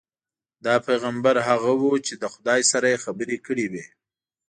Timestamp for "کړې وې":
3.45-3.85